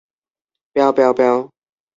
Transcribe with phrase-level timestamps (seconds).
[0.75, 1.37] প্যাও, প্যাও, প্যাও!